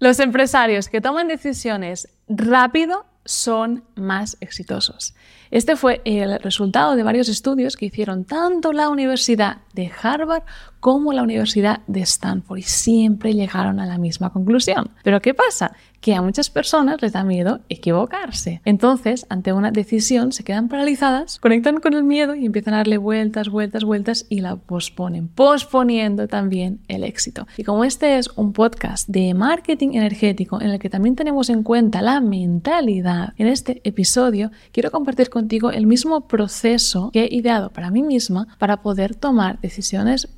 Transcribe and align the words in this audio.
Los 0.00 0.20
empresarios 0.20 0.88
que 0.88 1.00
toman 1.00 1.26
decisiones 1.26 2.08
rápido 2.28 3.04
son 3.24 3.84
más 3.96 4.36
exitosos. 4.40 5.14
Este 5.50 5.76
fue 5.76 6.00
el 6.04 6.38
resultado 6.38 6.94
de 6.94 7.02
varios 7.02 7.28
estudios 7.28 7.76
que 7.76 7.86
hicieron 7.86 8.24
tanto 8.24 8.72
la 8.72 8.88
Universidad 8.90 9.58
de 9.78 9.92
Harvard 10.02 10.42
como 10.80 11.12
la 11.12 11.22
Universidad 11.22 11.80
de 11.86 12.00
Stanford 12.00 12.58
y 12.58 12.62
siempre 12.62 13.34
llegaron 13.34 13.80
a 13.80 13.86
la 13.86 13.98
misma 13.98 14.32
conclusión. 14.32 14.90
Pero 15.02 15.20
¿qué 15.20 15.34
pasa? 15.34 15.72
Que 16.00 16.14
a 16.14 16.22
muchas 16.22 16.50
personas 16.50 17.02
les 17.02 17.12
da 17.12 17.24
miedo 17.24 17.60
equivocarse. 17.68 18.60
Entonces, 18.64 19.26
ante 19.28 19.52
una 19.52 19.72
decisión, 19.72 20.30
se 20.30 20.44
quedan 20.44 20.68
paralizadas, 20.68 21.40
conectan 21.40 21.80
con 21.80 21.94
el 21.94 22.04
miedo 22.04 22.36
y 22.36 22.46
empiezan 22.46 22.74
a 22.74 22.78
darle 22.78 22.98
vueltas, 22.98 23.48
vueltas, 23.48 23.84
vueltas 23.84 24.26
y 24.28 24.40
la 24.40 24.54
posponen, 24.56 25.28
posponiendo 25.28 26.28
también 26.28 26.80
el 26.86 27.02
éxito. 27.02 27.46
Y 27.56 27.64
como 27.64 27.84
este 27.84 28.18
es 28.18 28.28
un 28.36 28.52
podcast 28.52 29.08
de 29.08 29.34
marketing 29.34 29.94
energético 29.94 30.60
en 30.60 30.70
el 30.70 30.78
que 30.78 30.90
también 30.90 31.16
tenemos 31.16 31.50
en 31.50 31.64
cuenta 31.64 32.02
la 32.02 32.20
mentalidad, 32.20 33.32
en 33.36 33.48
este 33.48 33.80
episodio 33.84 34.50
quiero 34.72 34.90
compartir 34.90 35.30
contigo 35.30 35.70
el 35.70 35.86
mismo 35.86 36.28
proceso 36.28 37.10
que 37.12 37.24
he 37.24 37.34
ideado 37.34 37.70
para 37.70 37.90
mí 37.90 38.02
misma 38.02 38.46
para 38.58 38.82
poder 38.82 39.16
tomar 39.16 39.60
decisiones 39.60 39.67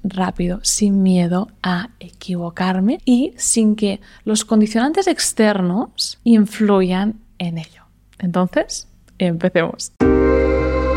rápidas 0.03 0.61
sin 0.63 1.03
miedo 1.03 1.49
a 1.63 1.91
equivocarme 2.01 2.99
y 3.05 3.33
sin 3.37 3.77
que 3.77 4.01
los 4.25 4.45
condicionantes 4.45 5.07
externos 5.07 6.19
influyan 6.25 7.21
en 7.39 7.59
ello. 7.59 7.85
Entonces, 8.19 8.89
empecemos. 9.19 9.93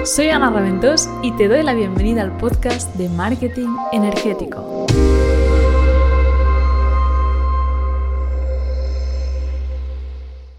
Soy 0.05 0.29
Ana 0.29 0.49
Raventos 0.49 1.07
y 1.21 1.31
te 1.37 1.47
doy 1.47 1.63
la 1.63 1.73
bienvenida 1.73 2.23
al 2.23 2.35
podcast 2.37 2.93
de 2.95 3.07
Marketing 3.09 3.69
Energético. 3.93 4.85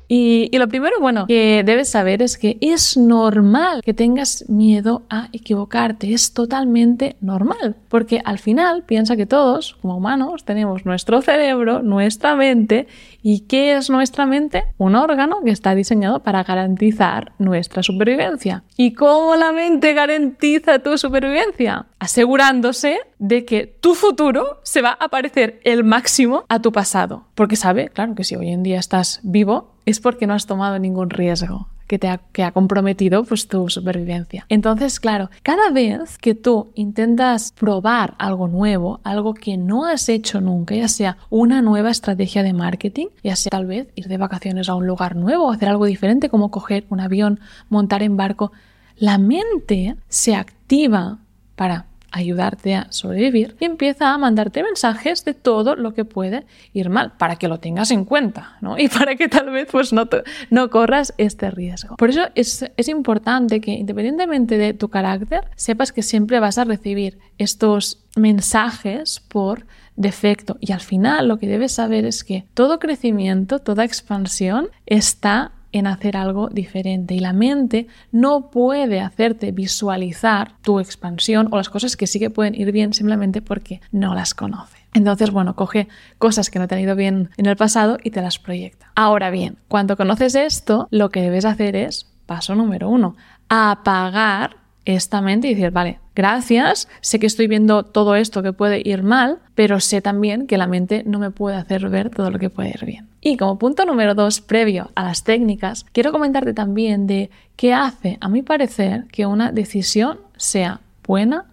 Y, 0.09 0.51
lo 0.57 0.69
primero, 0.69 0.97
bueno, 1.01 1.27
que 1.27 1.63
debes 1.65 1.91
saber 1.91 2.23
es 2.23 2.39
que 2.39 2.59
es 2.61 2.97
normal 2.97 3.83
que 3.83 3.95
tengas 3.95 4.49
miedo 4.49 5.03
a 5.09 5.29
equivocarte. 5.33 6.13
Es 6.13 6.33
totalmente 6.33 7.17
normal. 7.21 7.77
Porque 7.89 8.21
al 8.25 8.39
final 8.39 8.85
piensa 8.85 9.17
que 9.17 9.27
todos, 9.27 9.75
como 9.81 9.97
humanos, 9.97 10.45
tenemos 10.45 10.85
nuestro 10.85 11.23
cerebro, 11.23 11.83
nuestra 11.83 12.35
mente. 12.35 12.87
¿Y 13.23 13.41
qué 13.41 13.77
es 13.77 13.89
nuestra 13.89 14.27
mente? 14.27 14.65
Un 14.77 14.97
órgano 14.97 15.43
que 15.43 15.51
está 15.51 15.75
diseñado 15.75 16.23
para 16.23 16.43
garantizar 16.45 17.33
nuestra 17.39 17.83
supervivencia. 17.83 18.65
¿Y 18.77 18.93
cómo 18.93 19.37
la 19.37 19.53
mente 19.53 19.95
garantiza 19.95 20.81
tu 20.81 20.99
supervivencia? 20.99 21.87
Asegurándose 21.99 22.99
de 23.19 23.45
que 23.47 23.67
tu 23.67 23.95
futuro 23.95 24.61
se 24.63 24.83
va 24.83 24.97
a 25.01 25.09
parecer 25.09 25.61
el 25.65 25.85
máximo 25.85 26.45
a 26.49 26.61
tu 26.61 26.73
pasado. 26.73 27.25
Porque 27.35 27.57
sabe, 27.57 27.89
claro, 27.89 28.15
que 28.15 28.25
si 28.25 28.37
hoy 28.37 28.51
en 28.51 28.63
día 28.63 28.79
estás 28.79 29.21
vivo, 29.23 29.74
es 29.87 30.01
porque 30.01 30.27
no 30.27 30.35
has 30.35 30.47
tomado 30.47 30.79
ningún 30.79 31.11
riesgo 31.11 31.69
que 31.87 31.99
te 31.99 32.09
ha, 32.09 32.19
que 32.33 32.43
ha 32.43 32.53
comprometido 32.53 33.25
pues, 33.25 33.47
tu 33.47 33.69
supervivencia. 33.69 34.47
Entonces, 34.49 35.01
claro, 35.01 35.31
cada 35.43 35.71
vez 35.71 36.19
que 36.19 36.35
tú 36.35 36.71
intentas 36.75 37.53
probar 37.53 38.15
algo 38.19 38.49
nuevo, 38.49 39.01
algo 39.05 39.35
que 39.35 39.57
no 39.57 39.85
has 39.85 40.09
hecho 40.09 40.41
nunca, 40.41 40.75
ya 40.75 40.89
sea 40.89 41.19
una 41.31 41.63
nueva 41.63 41.91
estrategia 41.91 42.43
de 42.43 42.53
marketing, 42.53 43.09
ya 43.23 43.37
sea 43.37 43.51
tal 43.51 43.67
vez 43.67 43.89
ir 43.95 44.09
de 44.09 44.17
vacaciones 44.17 44.69
a 44.69 44.75
un 44.75 44.87
lugar 44.87 45.17
nuevo, 45.17 45.51
hacer 45.51 45.69
algo 45.69 45.85
diferente 45.87 46.29
como 46.29 46.51
coger 46.51 46.87
un 46.89 47.01
avión, 47.01 47.41
montar 47.69 48.03
en 48.03 48.17
barco, 48.17 48.53
la 48.97 49.19
mente 49.19 49.97
se 50.09 50.35
activa 50.35 51.19
para 51.57 51.87
ayudarte 52.15 52.77
a 52.77 52.87
sobrevivir 52.91 53.57
y 53.59 53.65
empieza 53.65 54.15
a 54.15 54.19
mandarte 54.19 54.63
mensajes 54.63 55.25
de 55.25 55.35
todo 55.35 55.75
lo 55.75 55.95
que 55.95 56.05
puede 56.05 56.47
ir 56.73 56.89
mal 56.89 57.13
para 57.19 57.37
que 57.37 57.49
lo 57.49 57.59
tengas 57.59 57.91
en 57.91 58.05
cuenta 58.05 58.57
¿no? 58.61 58.79
y 58.79 58.89
para 58.89 59.17
que 59.17 59.29
tal 59.29 59.51
vez 59.51 59.69
pues 59.71 59.93
no, 59.93 60.09
no 60.51 60.71
corras 60.71 61.13
este 61.19 61.51
riesgo. 61.51 61.97
Por 61.97 62.11
eso 62.11 62.23
es, 62.35 62.71
es 62.77 62.89
importante 62.89 63.61
que 63.61 63.73
independientemente 63.73 64.59
de 64.59 64.75
tu 64.75 64.89
carácter 64.89 65.49
sepas 65.57 65.91
que 65.91 66.03
siempre 66.03 66.39
vas 66.39 66.57
a 66.59 66.65
recibir 66.65 67.19
estos 67.39 68.05
mensajes 68.17 69.21
por 69.29 69.67
defecto 69.97 70.57
y 70.61 70.73
al 70.73 70.81
final 70.81 71.29
lo 71.29 71.39
que 71.39 71.49
debes 71.49 71.73
saber 71.73 72.05
es 72.05 72.23
que 72.23 72.45
todo 72.55 72.79
crecimiento, 72.79 73.59
toda 73.59 73.85
expansión 73.85 74.69
está 74.87 75.53
en 75.75 75.89
hacer 75.89 76.17
algo 76.17 76.49
diferente 76.49 77.15
y 77.15 77.19
la 77.19 77.33
mente 77.33 77.89
no 78.13 78.51
puede 78.51 79.01
hacerte 79.01 79.51
visualizar 79.51 80.53
tu 80.63 80.79
expansión 80.79 81.49
o 81.51 81.57
las 81.57 81.69
cosas 81.69 81.97
que 81.97 82.07
sí 82.07 82.21
que 82.21 82.31
pueden 82.31 82.55
ir 82.55 82.71
bien 82.71 82.95
simplemente 82.95 83.43
porque 83.43 83.81
no 83.91 84.15
las 84.15 84.35
conoce. 84.35 84.79
Entonces, 84.95 85.33
bueno, 85.33 85.57
coge 85.57 85.89
cosas 86.19 86.49
que 86.49 86.61
no 86.61 86.69
te 86.69 86.77
han 86.77 86.81
ido 86.81 86.95
bien 86.95 87.31
en 87.37 87.47
el 87.47 87.57
pasado 87.57 87.99
y 88.05 88.13
te 88.13 88.23
las 88.23 88.39
proyecta. 88.39 88.93
Ahora 88.95 89.31
bien, 89.31 89.59
cuando 89.67 89.97
conoces 89.97 90.37
esto, 90.37 90.87
lo 90.93 91.11
que 91.11 91.23
debes 91.23 91.45
hacer 91.45 91.75
es, 91.75 92.07
paso 92.25 92.55
número 92.55 92.89
uno, 92.89 93.17
apagar 93.49 94.59
esta 94.85 95.21
mente 95.21 95.49
y 95.49 95.55
decir, 95.55 95.73
vale, 95.73 95.99
gracias, 96.15 96.89
sé 97.01 97.19
que 97.19 97.27
estoy 97.27 97.49
viendo 97.49 97.83
todo 97.83 98.15
esto 98.15 98.45
que 98.45 98.53
puede 98.53 98.81
ir 98.85 99.03
mal, 99.03 99.41
pero 99.57 99.81
sé 99.81 100.01
también 100.01 100.47
que 100.47 100.57
la 100.57 100.69
mente 100.69 101.03
no 101.05 101.19
me 101.19 101.33
puede 101.33 101.57
hacer 101.57 101.89
ver 101.89 102.11
todo 102.11 102.31
lo 102.31 102.39
que 102.39 102.51
puede 102.51 102.69
ir 102.69 102.85
bien. 102.85 103.09
Y 103.27 103.39
como 103.39 103.59
punto 103.59 103.87
número 103.87 104.15
dos, 104.15 104.43
previo 104.43 104.91
a 104.95 105.03
las 105.03 105.25
técnicas, 105.25 105.87
quiero 105.93 106.13
comentarte 106.13 106.53
también 106.53 107.07
de 107.07 107.31
qué 107.57 107.73
hace, 107.73 108.19
a 108.21 108.29
mi 108.29 108.43
parecer, 108.43 109.07
que 109.11 109.25
una 109.25 109.51
decisión 109.51 110.21
sea 110.37 110.83
buena 111.07 111.47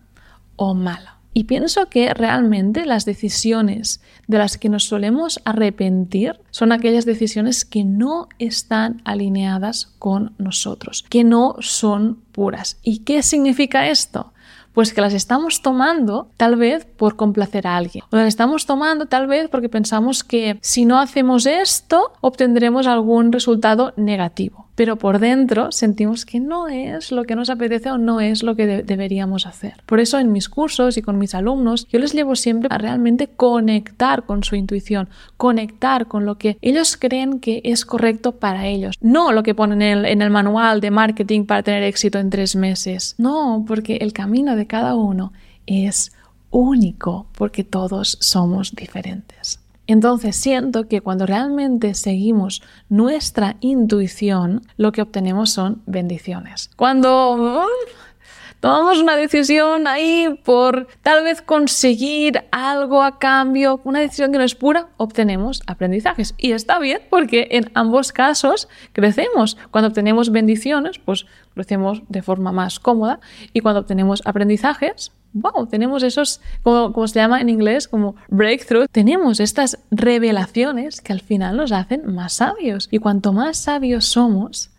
o 0.58 0.74
mala. 0.74 1.20
Y 1.34 1.46
pienso 1.46 1.86
que 1.86 2.14
realmente 2.14 2.86
las 2.86 3.06
decisiones 3.06 4.02
de 4.28 4.38
las 4.38 4.58
que 4.58 4.68
nos 4.68 4.84
solemos 4.84 5.40
arrepentir 5.46 6.42
son 6.50 6.74
aquellas 6.74 7.06
decisiones 7.06 7.64
que 7.64 7.86
no 7.86 8.28
están 8.38 9.02
alineadas 9.06 9.94
con 9.98 10.34
nosotros, 10.38 11.06
que 11.08 11.24
no 11.24 11.56
son 11.62 12.16
puras. 12.34 12.80
¿Y 12.84 13.00
qué 13.00 13.24
significa 13.24 13.88
esto? 13.88 14.34
Pues 14.74 14.94
que 14.94 15.02
las 15.02 15.14
estamos 15.14 15.62
tomando 15.62 16.30
tal 16.38 16.56
vez 16.56 16.86
por 16.86 17.16
complacer 17.16 17.68
a 17.68 17.78
alguien. 17.78 18.04
O 18.12 18.16
las 18.16 18.28
estamos 18.28 18.66
tomando 18.66 19.06
tal 19.06 19.28
vez 19.28 19.50
porque 19.50 19.70
pensamos 19.70 20.24
que 20.24 20.58
si 20.62 20.86
no 20.86 21.00
hacemos 21.00 21.46
esto 21.46 22.14
obtendremos 22.22 22.88
algún 22.88 23.32
resultado 23.32 23.94
negativo 23.98 24.71
pero 24.76 24.98
por 24.98 25.20
dentro 25.20 25.72
sentimos 25.72 26.26
que 26.26 26.40
no 26.40 26.68
es 26.68 27.12
lo 27.12 27.24
que 27.24 27.36
nos 27.36 27.50
apetece 27.50 27.92
o 27.92 27.98
no 27.98 28.22
es 28.22 28.44
lo 28.44 28.56
que 28.56 28.84
deberíamos 28.84 29.46
hacer. 29.46 29.76
Por 29.86 30.00
eso 30.00 30.20
en 30.20 30.32
mis 30.32 30.50
cursos 30.50 30.98
y 30.98 31.02
con 31.02 31.18
mis 31.18 31.36
alumnos 31.36 31.88
yo 31.88 32.00
les 32.00 32.14
llevo 32.14 32.36
siempre 32.36 32.70
a 32.72 32.78
realmente 32.78 33.28
conectar 33.28 34.24
con 34.24 34.44
su 34.44 34.56
intuición, 34.56 35.10
conectar 35.38 36.08
con 36.08 36.26
lo 36.26 36.38
que 36.38 36.58
ellos 36.62 36.98
creen 36.98 37.40
que 37.40 37.62
es 37.64 37.86
correcto 37.86 38.34
para 38.34 38.68
ellos, 38.68 38.96
no 39.02 39.32
lo 39.32 39.44
que 39.44 39.56
ponen 39.56 39.82
en 39.82 40.22
el, 40.22 40.32
manual 40.32 40.82
de 40.82 40.92
marketing 40.92 41.46
para 41.46 41.64
tener 41.64 41.84
éxito 41.84 42.20
en 42.20 42.30
tres 42.30 42.56
meses, 42.56 43.16
no, 43.18 43.66
porque 43.68 43.98
el 43.98 44.14
camino 44.14 44.56
de 44.56 44.68
cada 44.68 44.96
uno 44.96 45.34
es 45.66 46.12
único 46.52 47.28
porque 47.34 47.64
todos 47.64 48.18
somos 48.20 48.76
diferentes. 48.76 49.61
Entonces 49.92 50.38
siento 50.38 50.88
que 50.88 51.02
cuando 51.02 51.26
realmente 51.26 51.96
seguimos 51.96 52.64
nuestra 52.88 53.58
intuición, 53.60 54.62
lo 54.78 54.94
que 54.94 55.02
obtenemos 55.02 55.50
son 55.50 55.82
bendiciones. 55.86 56.70
Cuando 56.78 57.66
tomamos 58.62 59.00
una 59.00 59.18
decisión 59.18 59.88
ahí 59.88 60.40
por 60.46 60.88
tal 61.02 61.26
vez 61.26 61.42
conseguir 61.42 62.46
algo 62.52 63.04
a 63.04 63.20
cambio, 63.20 63.82
una 63.84 64.00
decisión 64.00 64.32
que 64.32 64.38
no 64.38 64.46
es 64.46 64.56
pura, 64.56 64.88
obtenemos 64.96 65.62
aprendizajes. 65.68 66.34
Y 66.38 66.54
está 66.54 66.80
bien 66.80 67.02
porque 67.10 67.50
en 67.52 67.70
ambos 67.74 68.14
casos 68.14 68.70
crecemos. 68.94 69.58
Cuando 69.72 69.90
obtenemos 69.90 70.32
bendiciones, 70.32 71.00
pues 71.00 71.26
crecemos 71.54 72.04
de 72.08 72.22
forma 72.22 72.54
más 72.54 72.80
cómoda 72.80 73.20
y 73.52 73.60
cuando 73.60 73.82
obtenemos 73.82 74.22
aprendizajes, 74.26 75.12
wow, 75.34 75.66
tenemos 75.68 76.04
esos, 76.04 76.42
como, 76.64 77.08
se 77.08 77.20
llama 77.20 77.42
en 77.42 77.50
inglés, 77.50 77.88
como 77.88 78.16
breakthrough, 78.30 78.88
tenemos 78.92 79.40
estas 79.40 79.80
revelaciones 79.90 81.02
que 81.02 81.14
al 81.14 81.22
final 81.22 81.58
nos 81.58 81.72
hacen 81.72 82.14
más 82.14 82.34
sabios. 82.34 82.88
Y 82.92 83.00
cuanto 83.00 83.34
más 83.34 83.58
sabios 83.58 84.06
somos, 84.06 84.71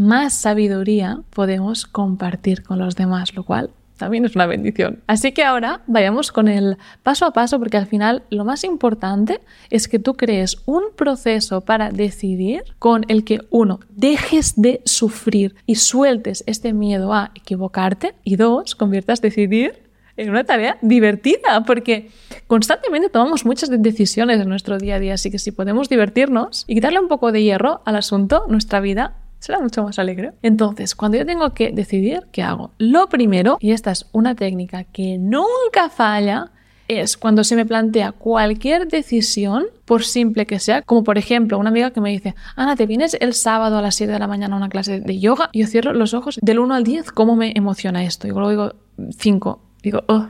más 0.00 0.32
sabiduría 0.32 1.20
podemos 1.28 1.84
compartir 1.84 2.62
con 2.62 2.78
los 2.78 2.96
demás, 2.96 3.34
lo 3.34 3.44
cual 3.44 3.68
también 3.98 4.24
es 4.24 4.34
una 4.34 4.46
bendición. 4.46 5.00
Así 5.06 5.32
que 5.32 5.44
ahora 5.44 5.82
vayamos 5.86 6.32
con 6.32 6.48
el 6.48 6.78
paso 7.02 7.26
a 7.26 7.34
paso 7.34 7.58
porque 7.58 7.76
al 7.76 7.86
final 7.86 8.22
lo 8.30 8.46
más 8.46 8.64
importante 8.64 9.42
es 9.68 9.88
que 9.88 9.98
tú 9.98 10.14
crees 10.14 10.56
un 10.64 10.84
proceso 10.96 11.60
para 11.60 11.90
decidir 11.90 12.62
con 12.78 13.04
el 13.08 13.24
que 13.24 13.42
uno, 13.50 13.80
dejes 13.90 14.54
de 14.56 14.80
sufrir 14.86 15.54
y 15.66 15.74
sueltes 15.74 16.44
este 16.46 16.72
miedo 16.72 17.12
a 17.12 17.30
equivocarte 17.34 18.14
y 18.24 18.36
dos, 18.36 18.74
conviertas 18.74 19.20
decidir 19.20 19.90
en 20.16 20.30
una 20.30 20.44
tarea 20.44 20.78
divertida, 20.80 21.64
porque 21.66 22.10
constantemente 22.46 23.10
tomamos 23.10 23.44
muchas 23.44 23.70
decisiones 23.70 24.40
en 24.40 24.48
nuestro 24.48 24.78
día 24.78 24.96
a 24.96 24.98
día, 24.98 25.14
así 25.14 25.30
que 25.30 25.38
si 25.38 25.52
podemos 25.52 25.90
divertirnos 25.90 26.64
y 26.66 26.74
quitarle 26.74 27.00
un 27.00 27.08
poco 27.08 27.32
de 27.32 27.42
hierro 27.42 27.82
al 27.84 27.96
asunto, 27.96 28.44
nuestra 28.48 28.80
vida 28.80 29.14
será 29.40 29.58
mucho 29.58 29.82
más 29.82 29.98
alegre. 29.98 30.32
Entonces, 30.42 30.94
cuando 30.94 31.18
yo 31.18 31.26
tengo 31.26 31.52
que 31.52 31.72
decidir, 31.72 32.28
¿qué 32.30 32.42
hago? 32.42 32.70
Lo 32.78 33.08
primero, 33.08 33.58
y 33.60 33.72
esta 33.72 33.90
es 33.90 34.06
una 34.12 34.34
técnica 34.36 34.84
que 34.84 35.18
nunca 35.18 35.88
falla, 35.88 36.52
es 36.86 37.16
cuando 37.16 37.44
se 37.44 37.56
me 37.56 37.64
plantea 37.64 38.12
cualquier 38.12 38.88
decisión, 38.88 39.66
por 39.84 40.04
simple 40.04 40.46
que 40.46 40.58
sea, 40.58 40.82
como 40.82 41.04
por 41.04 41.18
ejemplo 41.18 41.58
una 41.58 41.70
amiga 41.70 41.92
que 41.92 42.00
me 42.00 42.10
dice, 42.10 42.34
Ana, 42.56 42.76
¿te 42.76 42.86
vienes 42.86 43.16
el 43.20 43.34
sábado 43.34 43.78
a 43.78 43.82
las 43.82 43.94
7 43.94 44.12
de 44.12 44.18
la 44.18 44.26
mañana 44.26 44.54
a 44.54 44.58
una 44.58 44.68
clase 44.68 45.00
de 45.00 45.18
yoga? 45.18 45.50
Yo 45.52 45.66
cierro 45.66 45.92
los 45.92 46.14
ojos 46.14 46.38
del 46.42 46.58
1 46.58 46.74
al 46.74 46.84
10, 46.84 47.12
¿cómo 47.12 47.36
me 47.36 47.52
emociona 47.54 48.04
esto? 48.04 48.26
Y 48.26 48.30
luego 48.30 48.50
digo 48.50 48.72
5. 49.16 49.62
Digo, 49.82 50.02
oh, 50.08 50.28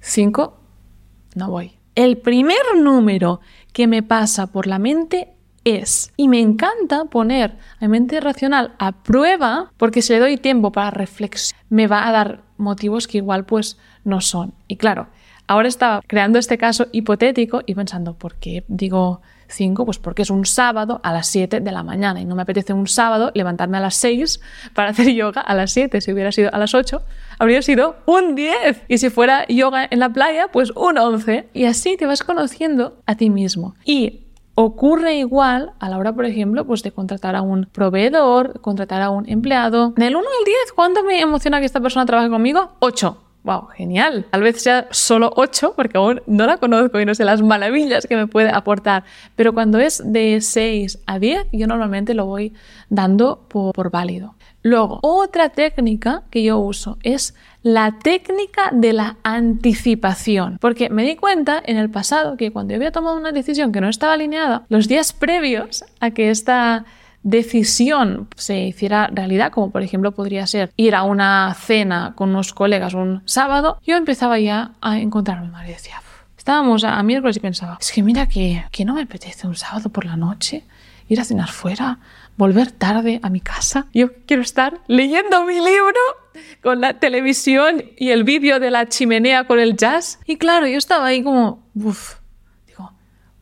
5, 0.00 0.60
no 1.36 1.50
voy. 1.50 1.72
El 1.94 2.18
primer 2.18 2.58
número 2.76 3.40
que 3.72 3.86
me 3.86 4.02
pasa 4.02 4.48
por 4.48 4.66
la 4.66 4.78
mente 4.78 5.34
es. 5.64 6.12
Y 6.16 6.28
me 6.28 6.40
encanta 6.40 7.06
poner 7.06 7.56
a 7.80 7.84
mi 7.84 7.88
mente 7.88 8.20
racional 8.20 8.74
a 8.78 8.92
prueba 8.92 9.72
porque 9.76 10.02
si 10.02 10.12
le 10.12 10.20
doy 10.20 10.36
tiempo 10.36 10.72
para 10.72 10.90
reflexionar, 10.90 11.64
me 11.70 11.86
va 11.86 12.06
a 12.06 12.12
dar 12.12 12.42
motivos 12.56 13.08
que 13.08 13.18
igual 13.18 13.44
pues 13.44 13.78
no 14.04 14.20
son. 14.20 14.54
Y 14.68 14.76
claro, 14.76 15.08
ahora 15.46 15.68
estaba 15.68 16.00
creando 16.06 16.38
este 16.38 16.58
caso 16.58 16.86
hipotético 16.92 17.62
y 17.66 17.74
pensando, 17.74 18.14
¿por 18.14 18.36
qué 18.36 18.64
digo 18.68 19.20
5? 19.48 19.84
Pues 19.84 19.98
porque 19.98 20.22
es 20.22 20.30
un 20.30 20.46
sábado 20.46 21.00
a 21.02 21.12
las 21.12 21.26
7 21.28 21.60
de 21.60 21.72
la 21.72 21.82
mañana 21.82 22.20
y 22.20 22.24
no 22.24 22.34
me 22.34 22.42
apetece 22.42 22.72
un 22.72 22.86
sábado 22.86 23.30
levantarme 23.34 23.78
a 23.78 23.80
las 23.80 23.94
6 23.96 24.40
para 24.74 24.90
hacer 24.90 25.12
yoga 25.12 25.40
a 25.40 25.54
las 25.54 25.72
7. 25.72 26.00
Si 26.00 26.12
hubiera 26.12 26.32
sido 26.32 26.52
a 26.54 26.58
las 26.58 26.74
8, 26.74 27.02
habría 27.38 27.62
sido 27.62 27.96
un 28.06 28.34
10. 28.34 28.82
Y 28.88 28.98
si 28.98 29.10
fuera 29.10 29.46
yoga 29.48 29.86
en 29.88 29.98
la 29.98 30.10
playa, 30.10 30.48
pues 30.52 30.70
un 30.72 30.98
11. 30.98 31.48
Y 31.52 31.64
así 31.64 31.96
te 31.96 32.06
vas 32.06 32.22
conociendo 32.22 32.98
a 33.06 33.16
ti 33.16 33.30
mismo. 33.30 33.74
Y 33.84 34.23
Ocurre 34.56 35.16
igual 35.16 35.72
a 35.80 35.88
la 35.88 35.98
hora, 35.98 36.12
por 36.12 36.26
ejemplo, 36.26 36.64
pues 36.64 36.82
de 36.84 36.92
contratar 36.92 37.34
a 37.34 37.42
un 37.42 37.66
proveedor, 37.72 38.60
contratar 38.60 39.02
a 39.02 39.10
un 39.10 39.28
empleado. 39.28 39.90
Del 39.96 40.14
1 40.14 40.24
al 40.24 40.44
10, 40.44 40.56
¿cuánto 40.74 41.02
me 41.02 41.20
emociona 41.20 41.58
que 41.58 41.66
esta 41.66 41.80
persona 41.80 42.06
trabaje 42.06 42.30
conmigo? 42.30 42.70
8. 42.78 43.23
¡Wow! 43.44 43.68
Genial. 43.76 44.26
Tal 44.30 44.42
vez 44.42 44.62
sea 44.62 44.88
solo 44.90 45.30
8 45.36 45.74
porque 45.76 45.98
aún 45.98 46.22
no 46.26 46.46
la 46.46 46.56
conozco 46.56 46.98
y 46.98 47.04
no 47.04 47.14
sé 47.14 47.26
las 47.26 47.42
maravillas 47.42 48.06
que 48.06 48.16
me 48.16 48.26
puede 48.26 48.48
aportar. 48.48 49.04
Pero 49.36 49.52
cuando 49.52 49.78
es 49.78 50.02
de 50.04 50.40
6 50.40 51.00
a 51.06 51.18
10, 51.18 51.48
yo 51.52 51.66
normalmente 51.66 52.14
lo 52.14 52.24
voy 52.24 52.54
dando 52.88 53.44
por, 53.48 53.74
por 53.74 53.90
válido. 53.90 54.34
Luego, 54.62 54.98
otra 55.02 55.50
técnica 55.50 56.22
que 56.30 56.42
yo 56.42 56.58
uso 56.58 56.96
es 57.02 57.34
la 57.62 57.98
técnica 57.98 58.70
de 58.72 58.94
la 58.94 59.18
anticipación, 59.22 60.56
porque 60.58 60.88
me 60.88 61.04
di 61.04 61.16
cuenta 61.16 61.62
en 61.64 61.76
el 61.76 61.90
pasado 61.90 62.38
que 62.38 62.50
cuando 62.50 62.72
yo 62.72 62.76
había 62.76 62.92
tomado 62.92 63.18
una 63.18 63.32
decisión 63.32 63.72
que 63.72 63.82
no 63.82 63.90
estaba 63.90 64.14
alineada, 64.14 64.64
los 64.70 64.88
días 64.88 65.12
previos 65.12 65.84
a 66.00 66.12
que 66.12 66.30
esta 66.30 66.86
decisión 67.24 68.28
se 68.36 68.58
hiciera 68.60 69.08
realidad, 69.08 69.50
como 69.50 69.72
por 69.72 69.82
ejemplo 69.82 70.12
podría 70.12 70.46
ser 70.46 70.70
ir 70.76 70.94
a 70.94 71.02
una 71.02 71.52
cena 71.54 72.12
con 72.14 72.30
unos 72.30 72.52
colegas 72.52 72.94
un 72.94 73.22
sábado, 73.24 73.80
yo 73.84 73.96
empezaba 73.96 74.38
ya 74.38 74.72
a 74.80 74.98
encontrarme 74.98 75.48
mal 75.48 75.66
y 75.66 75.72
decía, 75.72 76.00
estábamos 76.38 76.84
a, 76.84 77.02
miércoles 77.02 77.36
y 77.38 77.40
pensaba, 77.40 77.78
es 77.80 77.90
que 77.90 78.02
mira 78.02 78.28
que, 78.28 78.64
que 78.70 78.84
no 78.84 78.94
me 78.94 79.02
apetece 79.02 79.48
un 79.48 79.56
sábado 79.56 79.88
por 79.88 80.04
la 80.04 80.16
noche 80.16 80.64
ir 81.08 81.20
a 81.20 81.24
cenar 81.24 81.48
fuera, 81.48 81.98
volver 82.36 82.70
tarde 82.70 83.20
a 83.22 83.30
mi 83.30 83.40
casa. 83.40 83.86
Yo 83.92 84.12
quiero 84.26 84.42
estar 84.42 84.80
leyendo 84.86 85.44
mi 85.44 85.54
libro 85.54 86.00
con 86.62 86.80
la 86.80 86.98
televisión 86.98 87.84
y 87.96 88.10
el 88.10 88.24
vídeo 88.24 88.60
de 88.60 88.70
la 88.70 88.88
chimenea 88.88 89.44
con 89.44 89.58
el 89.60 89.76
jazz. 89.76 90.18
Y 90.26 90.36
claro, 90.36 90.66
yo 90.66 90.78
estaba 90.78 91.06
ahí 91.06 91.22
como, 91.22 91.62
uff, 91.74 92.16
digo, 92.66 92.92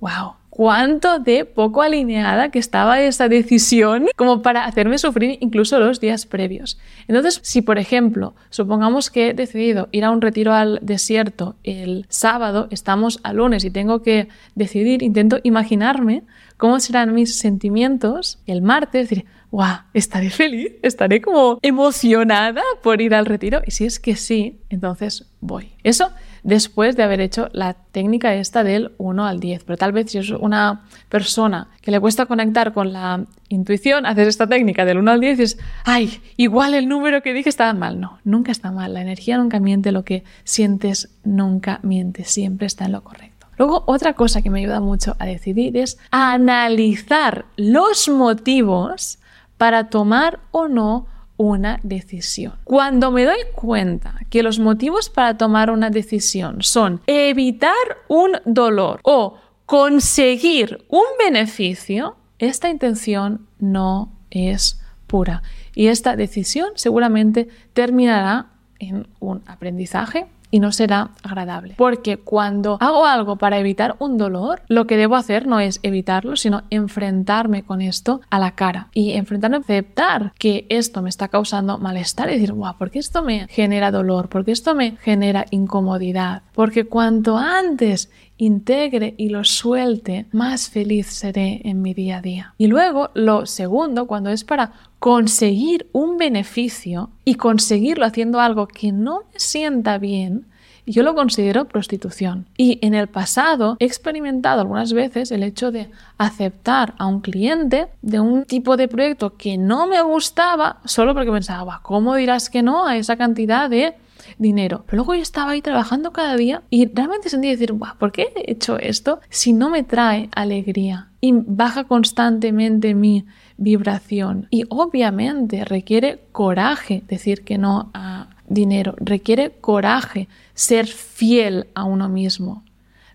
wow, 0.00 0.34
cuánto 0.54 1.18
de 1.18 1.46
poco 1.46 1.80
alineada 1.80 2.50
que 2.50 2.58
estaba 2.58 3.00
esa 3.00 3.26
decisión 3.26 4.04
como 4.16 4.42
para 4.42 4.66
hacerme 4.66 4.98
sufrir 4.98 5.38
incluso 5.40 5.78
los 5.78 5.98
días 5.98 6.26
previos. 6.26 6.78
Entonces, 7.08 7.40
si 7.42 7.62
por 7.62 7.78
ejemplo, 7.78 8.34
supongamos 8.50 9.08
que 9.08 9.30
he 9.30 9.32
decidido 9.32 9.88
ir 9.92 10.04
a 10.04 10.10
un 10.10 10.20
retiro 10.20 10.52
al 10.52 10.78
desierto 10.82 11.56
el 11.64 12.04
sábado, 12.10 12.68
estamos 12.70 13.18
a 13.22 13.32
lunes 13.32 13.64
y 13.64 13.70
tengo 13.70 14.02
que 14.02 14.28
decidir, 14.54 15.02
intento 15.02 15.38
imaginarme 15.42 16.22
cómo 16.58 16.80
serán 16.80 17.14
mis 17.14 17.38
sentimientos 17.38 18.38
el 18.46 18.60
martes, 18.60 19.08
decir, 19.08 19.24
¡guau! 19.50 19.78
Estaré 19.94 20.28
feliz, 20.28 20.72
estaré 20.82 21.22
como 21.22 21.60
emocionada 21.62 22.62
por 22.82 23.00
ir 23.00 23.14
al 23.14 23.24
retiro. 23.24 23.62
Y 23.66 23.70
si 23.70 23.86
es 23.86 23.98
que 23.98 24.16
sí, 24.16 24.58
entonces 24.68 25.30
voy. 25.40 25.72
Eso 25.82 26.10
después 26.42 26.96
de 26.96 27.02
haber 27.02 27.20
hecho 27.20 27.48
la 27.52 27.74
técnica 27.74 28.34
esta 28.34 28.64
del 28.64 28.92
1 28.98 29.26
al 29.26 29.40
10. 29.40 29.64
Pero 29.64 29.76
tal 29.76 29.92
vez 29.92 30.10
si 30.10 30.18
es 30.18 30.30
una 30.30 30.84
persona 31.08 31.68
que 31.80 31.90
le 31.90 32.00
cuesta 32.00 32.26
conectar 32.26 32.72
con 32.72 32.92
la 32.92 33.24
intuición, 33.48 34.06
haces 34.06 34.28
esta 34.28 34.46
técnica 34.46 34.84
del 34.84 34.98
1 34.98 35.10
al 35.10 35.20
10 35.20 35.38
y 35.38 35.42
dices, 35.42 35.58
ay, 35.84 36.20
igual 36.36 36.74
el 36.74 36.88
número 36.88 37.22
que 37.22 37.32
dije 37.32 37.48
estaba 37.48 37.72
mal. 37.74 38.00
No, 38.00 38.18
nunca 38.24 38.52
está 38.52 38.70
mal. 38.70 38.94
La 38.94 39.02
energía 39.02 39.38
nunca 39.38 39.60
miente, 39.60 39.92
lo 39.92 40.04
que 40.04 40.24
sientes 40.44 41.10
nunca 41.24 41.80
miente, 41.82 42.24
siempre 42.24 42.66
está 42.66 42.86
en 42.86 42.92
lo 42.92 43.04
correcto. 43.04 43.46
Luego, 43.58 43.84
otra 43.86 44.14
cosa 44.14 44.42
que 44.42 44.50
me 44.50 44.60
ayuda 44.60 44.80
mucho 44.80 45.14
a 45.18 45.26
decidir 45.26 45.76
es 45.76 45.98
analizar 46.10 47.44
los 47.56 48.08
motivos 48.08 49.18
para 49.58 49.90
tomar 49.90 50.40
o 50.50 50.66
no 50.66 51.06
una 51.42 51.80
decisión. 51.82 52.54
Cuando 52.62 53.10
me 53.10 53.24
doy 53.24 53.40
cuenta 53.54 54.14
que 54.30 54.44
los 54.44 54.60
motivos 54.60 55.10
para 55.10 55.36
tomar 55.36 55.70
una 55.70 55.90
decisión 55.90 56.62
son 56.62 57.00
evitar 57.08 57.72
un 58.08 58.36
dolor 58.44 59.00
o 59.02 59.38
conseguir 59.66 60.84
un 60.88 61.04
beneficio, 61.18 62.16
esta 62.38 62.70
intención 62.70 63.46
no 63.58 64.12
es 64.30 64.80
pura. 65.08 65.42
Y 65.74 65.88
esta 65.88 66.14
decisión 66.14 66.70
seguramente 66.76 67.48
terminará 67.72 68.46
en 68.78 69.08
un 69.18 69.42
aprendizaje 69.46 70.26
y 70.52 70.60
no 70.60 70.70
será 70.70 71.10
agradable. 71.24 71.74
Porque 71.76 72.18
cuando 72.18 72.76
hago 72.80 73.06
algo 73.06 73.36
para 73.36 73.58
evitar 73.58 73.96
un 73.98 74.18
dolor, 74.18 74.62
lo 74.68 74.86
que 74.86 74.98
debo 74.98 75.16
hacer 75.16 75.46
no 75.46 75.58
es 75.58 75.80
evitarlo, 75.82 76.36
sino 76.36 76.62
enfrentarme 76.70 77.64
con 77.64 77.80
esto 77.80 78.20
a 78.30 78.38
la 78.38 78.52
cara 78.52 78.88
y 78.92 79.12
enfrentarme 79.12 79.56
a 79.56 79.60
aceptar 79.60 80.34
que 80.38 80.66
esto 80.68 81.02
me 81.02 81.08
está 81.08 81.28
causando 81.28 81.78
malestar 81.78 82.28
y 82.28 82.34
decir, 82.34 82.52
guau, 82.52 82.76
¿por 82.76 82.90
qué 82.90 82.98
esto 82.98 83.22
me 83.22 83.48
genera 83.48 83.90
dolor? 83.90 84.28
¿Por 84.28 84.44
qué 84.44 84.52
esto 84.52 84.74
me 84.74 84.98
genera 84.98 85.46
incomodidad? 85.50 86.42
Porque 86.54 86.84
cuanto 86.84 87.38
antes 87.38 88.10
integre 88.38 89.14
y 89.18 89.28
lo 89.28 89.44
suelte, 89.44 90.26
más 90.32 90.68
feliz 90.68 91.06
seré 91.06 91.60
en 91.64 91.82
mi 91.82 91.94
día 91.94 92.18
a 92.18 92.22
día. 92.22 92.54
Y 92.58 92.66
luego, 92.66 93.10
lo 93.14 93.46
segundo, 93.46 94.06
cuando 94.06 94.30
es 94.30 94.44
para 94.44 94.72
conseguir 94.98 95.88
un 95.92 96.16
beneficio 96.16 97.10
y 97.24 97.34
conseguirlo 97.34 98.04
haciendo 98.04 98.40
algo 98.40 98.66
que 98.66 98.92
no 98.92 99.20
me 99.32 99.38
sienta 99.38 99.98
bien, 99.98 100.46
yo 100.86 101.02
lo 101.02 101.14
considero 101.14 101.66
prostitución. 101.66 102.46
Y 102.56 102.78
en 102.82 102.94
el 102.94 103.08
pasado 103.08 103.76
he 103.78 103.84
experimentado 103.84 104.60
algunas 104.60 104.92
veces 104.92 105.30
el 105.30 105.42
hecho 105.42 105.70
de 105.70 105.90
aceptar 106.18 106.94
a 106.98 107.06
un 107.06 107.20
cliente 107.20 107.88
de 108.02 108.20
un 108.20 108.44
tipo 108.44 108.76
de 108.76 108.88
proyecto 108.88 109.36
que 109.36 109.56
no 109.58 109.86
me 109.86 110.02
gustaba 110.02 110.80
solo 110.84 111.14
porque 111.14 111.30
pensaba, 111.30 111.80
¿cómo 111.82 112.16
dirás 112.16 112.50
que 112.50 112.62
no 112.62 112.86
a 112.86 112.96
esa 112.96 113.16
cantidad 113.16 113.70
de 113.70 113.94
dinero. 114.38 114.84
Pero 114.86 114.98
luego 114.98 115.14
yo 115.14 115.22
estaba 115.22 115.52
ahí 115.52 115.62
trabajando 115.62 116.12
cada 116.12 116.36
día 116.36 116.62
y 116.70 116.86
realmente 116.86 117.28
sentí 117.28 117.48
decir, 117.48 117.74
¿por 117.98 118.12
qué 118.12 118.28
he 118.36 118.52
hecho 118.52 118.78
esto 118.78 119.20
si 119.28 119.52
no 119.52 119.70
me 119.70 119.82
trae 119.82 120.28
alegría? 120.34 121.10
Y 121.20 121.32
baja 121.32 121.84
constantemente 121.84 122.94
mi 122.94 123.24
vibración. 123.56 124.48
Y 124.50 124.64
obviamente 124.68 125.64
requiere 125.64 126.20
coraje 126.32 127.02
decir 127.06 127.44
que 127.44 127.58
no 127.58 127.90
a 127.94 128.28
dinero, 128.48 128.94
requiere 128.98 129.50
coraje 129.50 130.28
ser 130.54 130.86
fiel 130.86 131.68
a 131.74 131.84
uno 131.84 132.08
mismo. 132.08 132.64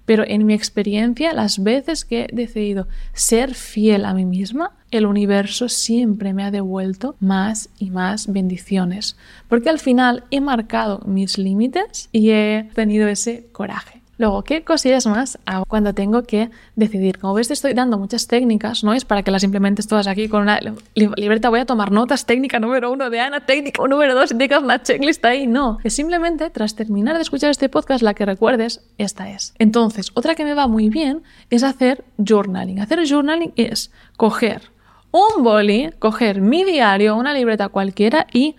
Pero 0.08 0.24
en 0.26 0.46
mi 0.46 0.54
experiencia, 0.54 1.34
las 1.34 1.62
veces 1.62 2.06
que 2.06 2.22
he 2.22 2.36
decidido 2.36 2.88
ser 3.12 3.54
fiel 3.54 4.06
a 4.06 4.14
mí 4.14 4.26
misma, 4.26 4.72
el 4.90 5.06
universo 5.06 5.68
siempre 5.68 6.34
me 6.34 6.44
ha 6.44 6.50
devuelto 6.50 7.18
más 7.20 7.70
y 7.78 7.92
más 7.92 8.32
bendiciones, 8.32 9.18
porque 9.50 9.70
al 9.70 9.80
final 9.80 10.24
he 10.32 10.40
marcado 10.40 11.02
mis 11.06 11.38
límites 11.38 12.08
y 12.14 12.30
he 12.30 12.70
tenido 12.74 13.10
ese 13.10 13.48
coraje. 13.52 13.97
Luego, 14.18 14.44
¿qué 14.44 14.64
cosillas 14.64 15.06
más 15.06 15.38
hago 15.46 15.66
cuando 15.66 15.94
tengo 15.94 16.24
que 16.24 16.50
decidir? 16.76 17.20
Como 17.20 17.36
ves, 17.36 17.48
te 17.48 17.54
estoy 17.54 17.74
dando 17.74 17.98
muchas 17.98 18.28
técnicas, 18.28 18.84
no 18.84 18.94
es 18.94 19.06
para 19.06 19.24
que 19.24 19.32
las 19.32 19.44
implementes 19.44 19.88
todas 19.88 20.08
aquí 20.08 20.28
con 20.28 20.42
una 20.42 20.60
libreta, 20.96 21.50
voy 21.50 21.60
a 21.60 21.66
tomar 21.66 21.92
notas, 21.92 22.26
técnica 22.26 22.60
número 22.60 22.92
uno 22.92 23.10
de 23.10 23.20
Ana, 23.20 23.46
técnica 23.46 23.88
número 23.88 24.16
dos, 24.16 24.32
y 24.32 24.36
tengas 24.36 24.64
una 24.64 24.82
checklist 24.82 25.24
ahí. 25.26 25.46
No, 25.46 25.78
es 25.84 25.94
simplemente 25.94 26.50
tras 26.50 26.76
terminar 26.76 27.16
de 27.16 27.22
escuchar 27.22 27.52
este 27.52 27.70
podcast, 27.70 28.02
la 28.02 28.14
que 28.14 28.26
recuerdes, 28.26 28.82
esta 28.98 29.30
es. 29.30 29.54
Entonces, 29.60 30.12
otra 30.16 30.36
que 30.36 30.46
me 30.46 30.54
va 30.54 30.68
muy 30.68 30.90
bien 30.90 31.22
es 31.50 31.64
hacer 31.64 32.04
journaling. 32.18 32.80
Hacer 32.80 33.08
journaling 33.08 33.54
es 33.56 33.92
coger 34.18 34.72
un 35.12 35.44
boli, 35.44 35.92
coger 36.00 36.42
mi 36.42 36.64
diario, 36.64 37.16
una 37.16 37.34
libreta 37.34 37.70
cualquiera 37.70 38.28
y 38.34 38.56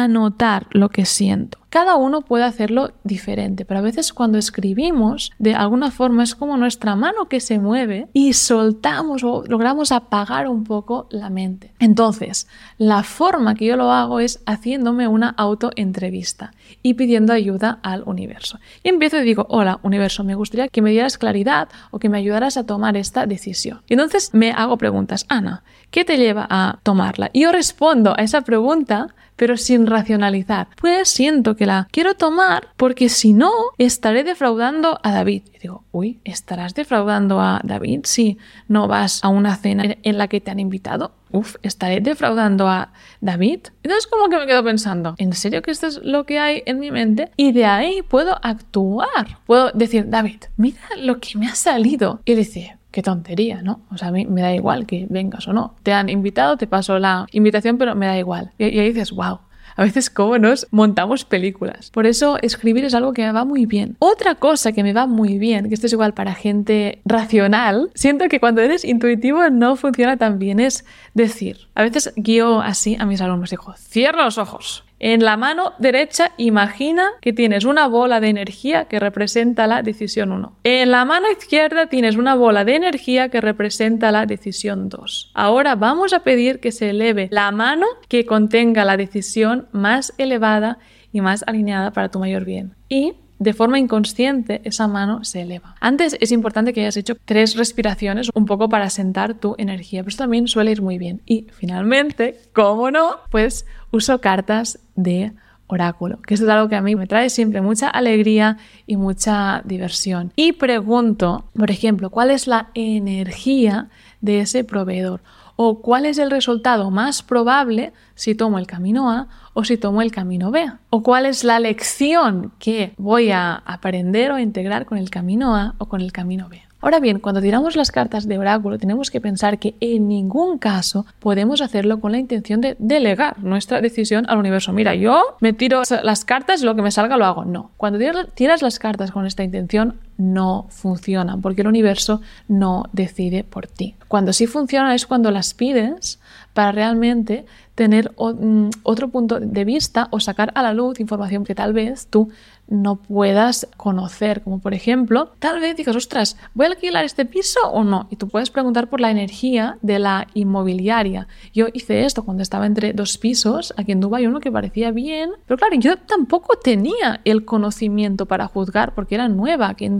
anotar 0.00 0.66
lo 0.70 0.88
que 0.88 1.04
siento. 1.04 1.58
Cada 1.68 1.96
uno 1.96 2.20
puede 2.20 2.44
hacerlo 2.44 2.92
diferente, 3.02 3.64
pero 3.64 3.80
a 3.80 3.82
veces 3.82 4.12
cuando 4.12 4.36
escribimos, 4.36 5.32
de 5.38 5.54
alguna 5.54 5.90
forma 5.90 6.22
es 6.22 6.34
como 6.34 6.58
nuestra 6.58 6.96
mano 6.96 7.30
que 7.30 7.40
se 7.40 7.58
mueve 7.58 8.08
y 8.12 8.34
soltamos 8.34 9.24
o 9.24 9.42
logramos 9.46 9.90
apagar 9.90 10.48
un 10.48 10.64
poco 10.64 11.06
la 11.10 11.30
mente. 11.30 11.72
Entonces, 11.78 12.46
la 12.76 13.02
forma 13.02 13.54
que 13.54 13.64
yo 13.64 13.78
lo 13.78 13.90
hago 13.90 14.20
es 14.20 14.42
haciéndome 14.44 15.08
una 15.08 15.30
autoentrevista 15.30 16.52
y 16.82 16.92
pidiendo 16.92 17.32
ayuda 17.32 17.78
al 17.82 18.02
universo. 18.04 18.58
Y 18.82 18.90
empiezo 18.90 19.18
y 19.18 19.24
digo, 19.24 19.46
hola 19.48 19.80
universo, 19.82 20.24
me 20.24 20.34
gustaría 20.34 20.68
que 20.68 20.82
me 20.82 20.90
dieras 20.90 21.16
claridad 21.16 21.70
o 21.90 21.98
que 21.98 22.10
me 22.10 22.18
ayudaras 22.18 22.58
a 22.58 22.66
tomar 22.66 22.98
esta 22.98 23.24
decisión. 23.24 23.80
Y 23.88 23.94
entonces 23.94 24.34
me 24.34 24.52
hago 24.52 24.76
preguntas, 24.76 25.24
Ana, 25.30 25.64
¿qué 25.90 26.04
te 26.04 26.18
lleva 26.18 26.46
a 26.50 26.80
tomarla? 26.82 27.30
Y 27.32 27.44
yo 27.44 27.52
respondo 27.52 28.12
a 28.14 28.22
esa 28.22 28.42
pregunta 28.42 29.14
pero 29.42 29.56
sin 29.56 29.81
racionalizar. 29.86 30.68
Pues 30.80 31.08
siento 31.08 31.56
que 31.56 31.66
la 31.66 31.88
quiero 31.90 32.14
tomar 32.14 32.68
porque 32.76 33.08
si 33.08 33.32
no, 33.32 33.50
estaré 33.78 34.24
defraudando 34.24 34.98
a 35.02 35.12
David. 35.12 35.42
Y 35.54 35.58
digo, 35.58 35.84
uy, 35.92 36.20
¿estarás 36.24 36.74
defraudando 36.74 37.40
a 37.40 37.60
David 37.64 38.00
si 38.04 38.38
no 38.68 38.88
vas 38.88 39.22
a 39.22 39.28
una 39.28 39.56
cena 39.56 39.96
en 40.02 40.18
la 40.18 40.28
que 40.28 40.40
te 40.40 40.50
han 40.50 40.60
invitado? 40.60 41.12
Uf, 41.30 41.56
¿estaré 41.62 42.00
defraudando 42.00 42.68
a 42.68 42.92
David? 43.20 43.60
Entonces 43.82 44.06
como 44.06 44.28
que 44.28 44.38
me 44.38 44.46
quedo 44.46 44.62
pensando, 44.62 45.14
¿en 45.18 45.32
serio 45.32 45.62
que 45.62 45.70
esto 45.70 45.86
es 45.86 46.00
lo 46.02 46.24
que 46.24 46.38
hay 46.38 46.62
en 46.66 46.78
mi 46.78 46.90
mente? 46.90 47.30
Y 47.36 47.52
de 47.52 47.64
ahí 47.64 48.02
puedo 48.02 48.38
actuar. 48.42 49.38
Puedo 49.46 49.70
decir, 49.72 50.08
David, 50.08 50.42
mira 50.56 50.80
lo 50.98 51.18
que 51.20 51.38
me 51.38 51.46
ha 51.46 51.54
salido. 51.54 52.20
Y 52.24 52.34
dice, 52.34 52.76
qué 52.92 53.02
tontería, 53.02 53.62
¿no? 53.62 53.80
O 53.90 53.96
sea, 53.96 54.08
a 54.08 54.12
mí 54.12 54.26
me 54.26 54.42
da 54.42 54.54
igual 54.54 54.86
que 54.86 55.06
vengas 55.08 55.48
o 55.48 55.52
no. 55.52 55.74
Te 55.82 55.92
han 55.92 56.08
invitado, 56.08 56.56
te 56.56 56.66
paso 56.66 56.98
la 56.98 57.26
invitación, 57.32 57.78
pero 57.78 57.96
me 57.96 58.06
da 58.06 58.16
igual. 58.18 58.52
Y, 58.58 58.64
ahí 58.64 58.92
dices, 58.92 59.10
wow, 59.10 59.40
a 59.76 59.82
veces 59.82 60.10
cómo 60.10 60.38
nos 60.38 60.66
montamos 60.70 61.24
películas. 61.24 61.90
Por 61.90 62.06
eso 62.06 62.38
escribir 62.42 62.84
es 62.84 62.94
algo 62.94 63.12
que 63.12 63.22
me 63.22 63.32
va 63.32 63.44
muy 63.44 63.66
bien. 63.66 63.96
Otra 63.98 64.34
cosa 64.34 64.72
que 64.72 64.82
me 64.82 64.92
va 64.92 65.06
muy 65.06 65.38
bien, 65.38 65.68
que 65.68 65.74
esto 65.74 65.86
es 65.86 65.92
igual 65.92 66.14
para 66.14 66.34
gente 66.34 67.00
racional, 67.04 67.90
siento 67.94 68.28
que 68.28 68.40
cuando 68.40 68.60
eres 68.60 68.84
intuitivo 68.84 69.50
no 69.50 69.76
funciona 69.76 70.16
tan 70.16 70.38
bien, 70.38 70.60
es 70.60 70.84
decir, 71.14 71.68
a 71.74 71.82
veces 71.82 72.12
guío 72.16 72.60
así 72.60 72.96
a 72.98 73.06
mis 73.06 73.20
alumnos, 73.20 73.50
digo, 73.50 73.74
cierra 73.76 74.24
los 74.24 74.38
ojos 74.38 74.84
en 75.02 75.24
la 75.24 75.36
mano 75.36 75.72
derecha 75.80 76.30
imagina 76.36 77.10
que 77.20 77.32
tienes 77.32 77.64
una 77.64 77.88
bola 77.88 78.20
de 78.20 78.28
energía 78.28 78.84
que 78.84 79.00
representa 79.00 79.66
la 79.66 79.82
decisión 79.82 80.30
1. 80.30 80.58
En 80.62 80.92
la 80.92 81.04
mano 81.04 81.28
izquierda 81.28 81.86
tienes 81.86 82.14
una 82.14 82.36
bola 82.36 82.64
de 82.64 82.76
energía 82.76 83.28
que 83.28 83.40
representa 83.40 84.12
la 84.12 84.26
decisión 84.26 84.88
2. 84.88 85.32
Ahora 85.34 85.74
vamos 85.74 86.12
a 86.12 86.20
pedir 86.20 86.60
que 86.60 86.70
se 86.70 86.90
eleve 86.90 87.26
la 87.32 87.50
mano 87.50 87.86
que 88.08 88.24
contenga 88.24 88.84
la 88.84 88.96
decisión 88.96 89.66
más 89.72 90.14
elevada 90.18 90.78
y 91.12 91.20
más 91.20 91.42
alineada 91.48 91.90
para 91.90 92.08
tu 92.08 92.20
mayor 92.20 92.44
bien. 92.44 92.76
Y 92.88 93.14
de 93.42 93.52
forma 93.52 93.78
inconsciente 93.78 94.60
esa 94.64 94.86
mano 94.86 95.24
se 95.24 95.42
eleva. 95.42 95.74
Antes 95.80 96.16
es 96.20 96.30
importante 96.30 96.72
que 96.72 96.80
hayas 96.82 96.96
hecho 96.96 97.16
tres 97.24 97.56
respiraciones 97.56 98.30
un 98.34 98.46
poco 98.46 98.68
para 98.68 98.88
sentar 98.88 99.34
tu 99.34 99.54
energía, 99.58 100.02
pero 100.02 100.10
esto 100.10 100.22
también 100.22 100.46
suele 100.46 100.70
ir 100.70 100.80
muy 100.80 100.98
bien. 100.98 101.20
Y 101.26 101.48
finalmente, 101.52 102.38
¿cómo 102.52 102.90
no? 102.90 103.16
Pues 103.30 103.66
uso 103.90 104.20
cartas 104.20 104.78
de 104.94 105.32
oráculo, 105.72 106.18
que 106.22 106.34
esto 106.34 106.46
es 106.46 106.52
algo 106.52 106.68
que 106.68 106.76
a 106.76 106.82
mí 106.82 106.94
me 106.96 107.06
trae 107.06 107.30
siempre 107.30 107.60
mucha 107.60 107.88
alegría 107.88 108.58
y 108.86 108.96
mucha 108.96 109.62
diversión. 109.64 110.32
Y 110.36 110.52
pregunto, 110.52 111.44
por 111.56 111.70
ejemplo, 111.70 112.10
¿cuál 112.10 112.30
es 112.30 112.46
la 112.46 112.68
energía 112.74 113.88
de 114.20 114.40
ese 114.40 114.64
proveedor? 114.64 115.22
¿O 115.56 115.80
cuál 115.80 116.06
es 116.06 116.18
el 116.18 116.30
resultado 116.30 116.90
más 116.90 117.22
probable 117.22 117.92
si 118.14 118.34
tomo 118.34 118.58
el 118.58 118.66
camino 118.66 119.10
A 119.10 119.28
o 119.52 119.64
si 119.64 119.76
tomo 119.76 120.02
el 120.02 120.10
camino 120.10 120.50
B? 120.50 120.70
¿O 120.90 121.02
cuál 121.02 121.26
es 121.26 121.44
la 121.44 121.58
lección 121.60 122.52
que 122.58 122.94
voy 122.96 123.30
a 123.30 123.54
aprender 123.54 124.32
o 124.32 124.38
integrar 124.38 124.86
con 124.86 124.98
el 124.98 125.10
camino 125.10 125.54
A 125.54 125.74
o 125.78 125.86
con 125.86 126.00
el 126.00 126.12
camino 126.12 126.48
B? 126.48 126.62
Ahora 126.82 126.98
bien, 126.98 127.20
cuando 127.20 127.40
tiramos 127.40 127.76
las 127.76 127.92
cartas 127.92 128.26
de 128.26 128.38
oráculo, 128.38 128.76
tenemos 128.76 129.12
que 129.12 129.20
pensar 129.20 129.60
que 129.60 129.76
en 129.78 130.08
ningún 130.08 130.58
caso 130.58 131.06
podemos 131.20 131.62
hacerlo 131.62 132.00
con 132.00 132.10
la 132.10 132.18
intención 132.18 132.60
de 132.60 132.74
delegar 132.80 133.40
nuestra 133.40 133.80
decisión 133.80 134.26
al 134.28 134.38
universo. 134.38 134.72
Mira, 134.72 134.96
yo 134.96 135.36
me 135.38 135.52
tiro 135.52 135.82
las 136.02 136.24
cartas 136.24 136.60
y 136.60 136.64
lo 136.64 136.74
que 136.74 136.82
me 136.82 136.90
salga 136.90 137.16
lo 137.16 137.24
hago. 137.24 137.44
No. 137.44 137.70
Cuando 137.76 138.00
tiras 138.34 138.62
las 138.62 138.80
cartas 138.80 139.12
con 139.12 139.26
esta 139.26 139.44
intención, 139.44 140.00
no 140.16 140.66
funcionan 140.70 141.40
porque 141.40 141.62
el 141.62 141.68
universo 141.68 142.20
no 142.48 142.84
decide 142.92 143.44
por 143.44 143.66
ti. 143.66 143.96
Cuando 144.08 144.32
sí 144.32 144.46
funciona 144.46 144.94
es 144.94 145.06
cuando 145.06 145.30
las 145.30 145.54
pides 145.54 146.20
para 146.52 146.72
realmente 146.72 147.46
tener 147.74 148.12
mm, 148.18 148.68
otro 148.82 149.08
punto 149.08 149.40
de 149.40 149.64
vista 149.64 150.08
o 150.10 150.20
sacar 150.20 150.52
a 150.54 150.62
la 150.62 150.74
luz 150.74 151.00
información 151.00 151.44
que 151.44 151.54
tal 151.54 151.72
vez 151.72 152.06
tú 152.08 152.30
no 152.68 152.96
puedas 152.96 153.68
conocer, 153.76 154.42
como 154.42 154.58
por 154.58 154.72
ejemplo, 154.72 155.32
tal 155.38 155.60
vez 155.60 155.76
digas, 155.76 155.94
ostras, 155.94 156.36
¿voy 156.54 156.66
a 156.66 156.70
alquilar 156.70 157.04
este 157.04 157.26
piso 157.26 157.60
o 157.70 157.84
no? 157.84 158.06
Y 158.10 158.16
tú 158.16 158.28
puedes 158.28 158.50
preguntar 158.50 158.88
por 158.88 159.00
la 159.00 159.10
energía 159.10 159.78
de 159.82 159.98
la 159.98 160.26
inmobiliaria. 160.32 161.28
Yo 161.52 161.66
hice 161.74 162.04
esto 162.04 162.24
cuando 162.24 162.42
estaba 162.42 162.66
entre 162.66 162.92
dos 162.94 163.18
pisos, 163.18 163.74
aquí 163.76 163.92
en 163.92 164.00
Dubái 164.00 164.26
uno 164.26 164.40
que 164.40 164.50
parecía 164.50 164.90
bien, 164.90 165.32
pero 165.46 165.58
claro, 165.58 165.74
yo 165.76 165.96
tampoco 165.98 166.56
tenía 166.56 167.20
el 167.24 167.44
conocimiento 167.44 168.26
para 168.26 168.46
juzgar 168.46 168.94
porque 168.94 169.16
era 169.16 169.28
nueva 169.28 169.68
aquí 169.68 169.84
en 169.84 169.98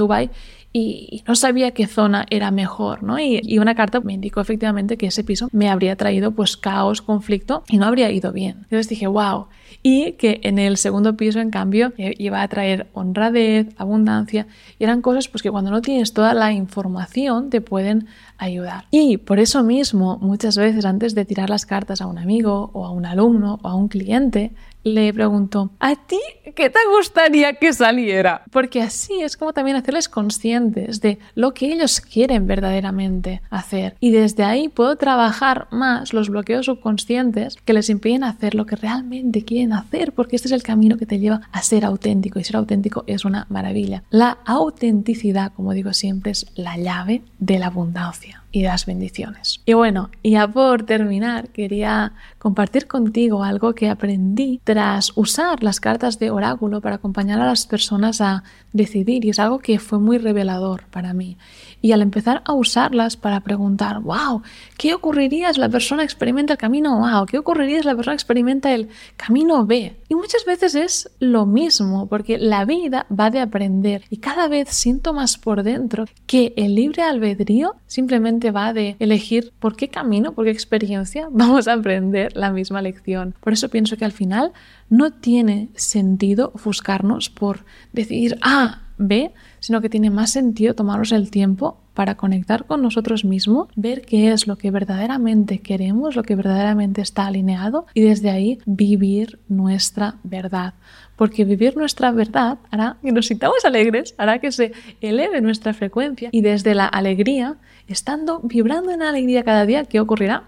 Y 0.75 1.23
no 1.29 1.37
sabía 1.37 1.73
qué 1.73 1.87
zona 1.87 2.25
era 2.31 2.51
mejor, 2.51 3.03
¿no? 3.03 3.19
Y, 3.19 3.41
y, 3.43 3.59
una 3.59 3.75
carta 3.75 4.01
me 4.01 4.15
indicó 4.15 4.41
efectivamente 4.41 4.97
que 4.97 5.07
ese 5.09 5.23
piso 5.23 5.51
me 5.53 5.69
habría 5.69 5.97
traído 5.97 6.31
pues 6.31 6.57
caos, 6.57 7.03
conflicto 7.03 7.63
y 7.69 7.77
no 7.77 7.85
habría 7.85 8.11
ido 8.11 8.33
bien. 8.33 8.61
Entonces 8.63 8.89
dije, 8.89 9.07
wow, 9.07 9.49
y 9.83 10.13
que 10.13 10.41
en 10.43 10.59
el 10.59 10.77
segundo 10.77 11.17
piso, 11.17 11.41
en 11.41 11.51
cambio, 11.51 11.93
eh, 11.99 12.15
iba 12.19 12.43
a 12.43 12.49
traer 12.49 12.89
honradez, 12.93 13.69
abundancia, 13.77 14.47
y 14.79 14.85
eran 14.85 15.03
cosas 15.03 15.29
pues, 15.29 15.43
que 15.43 15.51
cuando 15.51 15.71
no 15.71 15.83
tienes 15.83 16.13
toda 16.13 16.35
la 16.35 16.53
información 16.53 17.51
te 17.51 17.61
pueden 17.61 18.07
ayudar. 18.39 18.87
Y 18.91 19.19
por 19.19 19.39
eso 19.39 19.63
mismo, 19.63 20.19
muchas 20.21 20.57
veces 20.57 20.85
antes 20.85 21.15
de 21.15 21.25
tirar 21.25 21.51
las 21.51 21.67
cartas 21.67 22.01
a 22.01 22.07
un 22.07 22.19
amigo 22.19 22.71
o 22.73 22.87
a 22.87 22.91
un 22.91 23.07
alumno 23.07 23.61
o 23.63 23.69
a 23.69 23.75
un 23.75 23.89
cliente, 23.89 24.53
le 24.85 25.13
pregunto, 25.13 25.71
¿a 25.79 25.95
ti 25.95 26.19
qué 26.57 26.69
te 26.69 26.81
gustaría 26.97 27.55
que 27.55 27.73
saliera? 27.73 28.43
Porque 28.51 28.83
así 28.83 29.23
es 29.23 29.37
como 29.37 29.53
también 29.53 29.77
hacerles 29.77 30.09
conscientes 30.09 31.01
de 31.01 31.19
lo 31.35 31.55
que 31.55 31.73
ellos 31.73 32.01
quieren 32.01 32.47
verdaderamente 32.47 33.43
hacer. 33.51 33.95
Y 34.01 34.11
desde 34.11 34.43
ahí 34.43 34.69
puedo 34.69 34.97
trabajar 34.97 35.69
más 35.71 36.13
los 36.13 36.31
bloqueos 36.31 36.67
subconscientes 36.67 37.57
que 37.65 37.73
les 37.73 37.91
impiden 37.91 38.25
hacer 38.25 38.55
lo 38.55 38.67
que 38.67 38.77
realmente 38.77 39.45
quieren 39.45 39.62
hacer, 39.73 40.13
porque 40.13 40.37
este 40.37 40.49
es 40.49 40.53
el 40.53 40.63
camino 40.63 40.97
que 40.97 41.07
te 41.07 41.19
lleva 41.19 41.43
a 41.53 41.63
ser 41.63 41.85
auténtico. 41.85 42.39
Y 42.39 42.45
ser 42.45 42.57
auténtico 42.57 43.05
es 43.07 43.25
una 43.25 43.47
maravilla. 43.51 44.03
La 44.11 44.39
autenticidad, 44.45 45.53
como 45.53 45.73
digo 45.73 45.93
siempre, 45.93 46.33
es 46.33 46.47
la 46.55 46.77
llave 46.77 47.23
de 47.39 47.59
la 47.59 47.67
abundancia 47.67 48.42
y 48.53 48.63
las 48.63 48.87
bendiciones. 48.87 49.61
Y 49.65 49.73
bueno, 49.73 50.11
ya 50.23 50.47
por 50.47 50.85
terminar, 50.85 51.49
quería 51.49 52.13
compartir 52.39 52.87
contigo 52.87 53.43
algo 53.43 53.75
que 53.75 53.89
aprendí 53.89 54.61
tras 54.63 55.13
usar 55.17 55.63
las 55.63 55.81
cartas 55.81 56.19
de 56.19 56.31
oráculo 56.31 56.81
para 56.81 56.97
acompañar 56.97 57.41
a 57.41 57.47
las 57.47 57.67
personas 57.67 58.21
a 58.21 58.45
decidir 58.73 59.25
y 59.25 59.31
es 59.31 59.39
algo 59.39 59.59
que 59.59 59.79
fue 59.79 59.99
muy 59.99 60.19
revelador 60.19 60.85
para 60.91 61.15
mí. 61.15 61.39
Y 61.81 61.93
al 61.93 62.03
empezar 62.03 62.43
a 62.45 62.53
usarlas 62.53 63.17
para 63.17 63.41
preguntar, 63.41 64.01
wow, 64.01 64.43
¿qué 64.77 64.95
ocurriría 64.95 65.53
si 65.53 65.59
la 65.59 65.69
persona 65.69 66.05
experimenta 66.05 66.53
el 66.53 66.59
camino 66.59 67.07
A? 67.07 67.27
¿Qué 67.27 67.39
ocurriría 67.39 67.81
si 67.81 67.87
la 67.87 67.97
persona 67.97 68.15
experimenta 68.15 68.73
el 68.73 68.89
camino 69.17 69.65
B? 69.67 69.97
Y 70.09 70.15
muchas 70.15 70.45
veces 70.45 70.75
es 70.75 71.11
lo 71.19 71.47
mismo, 71.47 72.07
porque 72.07 72.39
la 72.39 72.65
vida 72.65 73.07
va 73.11 73.31
de 73.31 73.41
aprender 73.41 74.05
y 74.11 74.19
cada 74.19 74.47
vez 74.49 74.69
siento 74.69 75.13
más 75.13 75.39
por 75.39 75.63
dentro 75.63 76.05
que 76.27 76.53
el 76.57 76.75
libre 76.75 77.03
albedrío 77.03 77.77
simplemente 77.87 78.42
va 78.51 78.73
de 78.73 78.97
elegir 78.99 79.53
por 79.59 79.77
qué 79.77 79.89
camino, 79.89 80.33
por 80.33 80.45
qué 80.45 80.51
experiencia 80.51 81.29
vamos 81.33 81.69
a 81.69 81.75
aprender 81.75 82.37
la 82.37 82.51
misma 82.51 82.83
lección. 82.83 83.35
Por 83.41 83.53
eso 83.53 83.69
pienso 83.69 83.97
que 83.97 84.05
al 84.05 84.13
final 84.13 84.53
no 84.89 85.13
tiene 85.13 85.69
sentido 85.75 86.53
ofuscarnos 86.55 87.31
por 87.31 87.65
decidir 87.93 88.39
A, 88.43 88.83
B, 88.99 89.33
sino 89.61 89.81
que 89.81 89.89
tiene 89.89 90.11
más 90.11 90.31
sentido 90.31 90.75
tomarnos 90.75 91.13
el 91.13 91.31
tiempo 91.31 91.79
para 91.95 92.17
conectar 92.17 92.65
con 92.65 92.83
nosotros 92.83 93.25
mismos, 93.25 93.69
ver 93.77 94.03
qué 94.03 94.33
es 94.33 94.47
lo 94.47 94.57
que 94.57 94.71
verdaderamente 94.71 95.59
queremos, 95.59 96.17
lo 96.17 96.23
que 96.23 96.37
verdaderamente 96.37 97.03
está 97.03 97.27
alineado 97.27 97.87
y 97.95 98.01
desde 98.03 98.31
ahí 98.31 98.59
vivir 98.65 99.39
nuestra 99.49 100.17
verdad. 100.23 100.75
Porque 101.17 101.45
vivir 101.45 101.77
nuestra 101.77 102.11
verdad 102.11 102.59
hará 102.71 102.97
que 103.03 103.13
nos 103.13 103.27
sintamos 103.27 103.65
alegres, 103.65 104.15
hará 104.17 104.39
que 104.39 104.53
se 104.53 104.73
eleve 105.01 105.41
nuestra 105.41 105.75
frecuencia 105.75 106.31
y 106.33 106.41
desde 106.41 106.75
la 106.75 106.87
alegría, 106.87 107.57
estando 107.89 108.41
vibrando 108.41 108.91
en 108.91 109.03
alegría 109.03 109.45
cada 109.45 109.67
día, 109.67 109.85
¿qué 109.85 110.01
ocurrirá? 110.01 110.45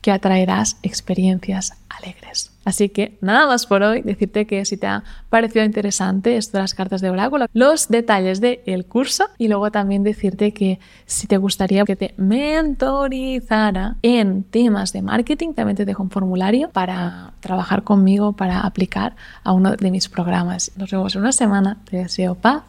Que 0.00 0.12
atraerás 0.12 0.78
experiencias 0.82 1.72
alegres. 1.88 2.52
Así 2.68 2.90
que 2.90 3.16
nada 3.22 3.46
más 3.46 3.64
por 3.64 3.82
hoy, 3.82 4.02
decirte 4.02 4.46
que 4.46 4.64
si 4.66 4.76
te 4.76 4.86
ha 4.86 5.02
parecido 5.30 5.64
interesante 5.64 6.36
esto 6.36 6.58
de 6.58 6.62
las 6.62 6.74
cartas 6.74 7.00
de 7.00 7.08
oráculo, 7.08 7.46
los 7.54 7.88
detalles 7.88 8.42
del 8.42 8.84
curso 8.84 9.24
y 9.38 9.48
luego 9.48 9.70
también 9.70 10.02
decirte 10.02 10.52
que 10.52 10.78
si 11.06 11.26
te 11.26 11.38
gustaría 11.38 11.84
que 11.84 11.96
te 11.96 12.12
mentorizara 12.18 13.96
en 14.02 14.44
temas 14.44 14.92
de 14.92 15.00
marketing, 15.00 15.54
también 15.54 15.76
te 15.76 15.86
dejo 15.86 16.02
un 16.02 16.10
formulario 16.10 16.68
para 16.68 17.32
trabajar 17.40 17.84
conmigo, 17.84 18.32
para 18.34 18.60
aplicar 18.60 19.16
a 19.44 19.52
uno 19.52 19.74
de 19.74 19.90
mis 19.90 20.10
programas. 20.10 20.70
Nos 20.76 20.90
vemos 20.90 21.14
en 21.14 21.22
una 21.22 21.32
semana. 21.32 21.78
Te 21.88 21.96
deseo 21.96 22.34
paz, 22.34 22.64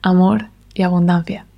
amor 0.00 0.46
y 0.74 0.82
abundancia. 0.82 1.49